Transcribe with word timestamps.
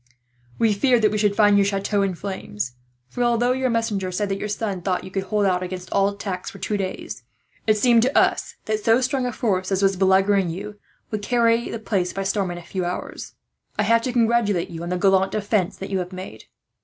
We 0.57 0.73
feared 0.73 1.03
that 1.03 1.11
we 1.11 1.19
should 1.19 1.35
find 1.35 1.59
your 1.59 1.65
chateau 1.65 2.01
in 2.01 2.15
flames 2.15 2.71
for, 3.07 3.21
although 3.21 3.51
your 3.51 3.69
messenger 3.69 4.11
said 4.11 4.29
that 4.29 4.39
your 4.39 4.49
son 4.49 4.81
thought 4.81 5.03
you 5.03 5.11
could 5.11 5.25
hold 5.25 5.45
out 5.45 5.61
against 5.61 5.91
all 5.91 6.09
attacks 6.09 6.49
for 6.49 6.57
two 6.57 6.75
days, 6.75 7.21
it 7.67 7.77
seemed 7.77 8.01
to 8.01 8.17
us 8.17 8.55
that 8.65 8.83
so 8.83 8.99
strong 8.99 9.27
a 9.27 9.31
force 9.31 9.71
as 9.71 9.83
was 9.83 9.95
beleaguering 9.97 10.49
you 10.49 10.79
would 11.11 11.21
carry 11.21 11.69
the 11.69 11.77
place 11.77 12.13
by 12.13 12.23
storm, 12.23 12.49
in 12.49 12.57
a 12.57 12.63
few 12.63 12.83
hours. 12.83 13.35
I 13.77 13.83
have 13.83 14.01
to 14.01 14.11
congratulate 14.11 14.71
you 14.71 14.81
on 14.81 14.89
the 14.89 14.97
gallant 14.97 15.33
defence 15.33 15.77
that 15.77 15.91
you 15.91 15.99
have 15.99 16.11
made." 16.13 16.45